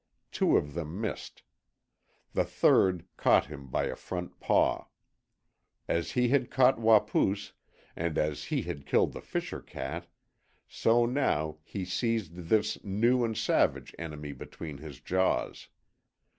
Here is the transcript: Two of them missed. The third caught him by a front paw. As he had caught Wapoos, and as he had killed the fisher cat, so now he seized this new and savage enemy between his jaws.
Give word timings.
Two 0.31 0.57
of 0.57 0.73
them 0.73 0.99
missed. 0.99 1.43
The 2.33 2.43
third 2.43 3.05
caught 3.17 3.45
him 3.45 3.67
by 3.67 3.83
a 3.83 3.95
front 3.95 4.39
paw. 4.39 4.85
As 5.87 6.13
he 6.13 6.29
had 6.29 6.49
caught 6.49 6.79
Wapoos, 6.79 7.53
and 7.95 8.17
as 8.17 8.45
he 8.45 8.63
had 8.63 8.87
killed 8.87 9.13
the 9.13 9.21
fisher 9.21 9.59
cat, 9.61 10.07
so 10.67 11.05
now 11.05 11.59
he 11.63 11.85
seized 11.85 12.33
this 12.49 12.83
new 12.83 13.23
and 13.23 13.37
savage 13.37 13.93
enemy 13.99 14.31
between 14.31 14.79
his 14.79 14.99
jaws. 14.99 15.67